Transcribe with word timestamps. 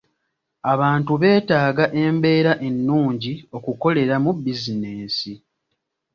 Abantu 0.73 1.11
beetaaga 1.21 1.85
embeera 2.05 2.53
ennungi 2.67 3.33
okukoleramu 3.57 4.29
bizinesi. 4.43 5.33